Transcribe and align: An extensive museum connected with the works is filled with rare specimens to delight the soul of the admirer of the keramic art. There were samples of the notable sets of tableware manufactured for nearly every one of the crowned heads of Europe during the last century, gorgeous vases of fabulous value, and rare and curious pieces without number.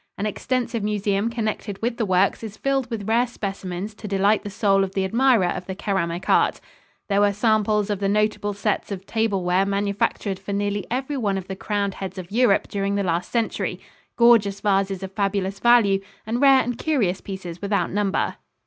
An 0.17 0.25
extensive 0.25 0.81
museum 0.81 1.29
connected 1.29 1.79
with 1.79 1.97
the 1.97 2.07
works 2.07 2.43
is 2.43 2.57
filled 2.57 2.89
with 2.89 3.07
rare 3.07 3.27
specimens 3.27 3.93
to 3.93 4.07
delight 4.07 4.41
the 4.43 4.49
soul 4.49 4.83
of 4.83 4.95
the 4.95 5.05
admirer 5.05 5.45
of 5.49 5.67
the 5.67 5.75
keramic 5.75 6.27
art. 6.27 6.59
There 7.07 7.21
were 7.21 7.31
samples 7.33 7.91
of 7.91 7.99
the 7.99 8.09
notable 8.09 8.53
sets 8.53 8.91
of 8.91 9.05
tableware 9.05 9.63
manufactured 9.63 10.39
for 10.39 10.53
nearly 10.53 10.87
every 10.89 11.17
one 11.17 11.37
of 11.37 11.47
the 11.47 11.55
crowned 11.55 11.93
heads 11.93 12.17
of 12.17 12.31
Europe 12.31 12.67
during 12.67 12.95
the 12.95 13.03
last 13.03 13.31
century, 13.31 13.79
gorgeous 14.15 14.59
vases 14.59 15.03
of 15.03 15.11
fabulous 15.11 15.59
value, 15.59 15.99
and 16.25 16.41
rare 16.41 16.63
and 16.63 16.79
curious 16.79 17.21
pieces 17.21 17.61
without 17.61 17.91
number. 17.91 18.37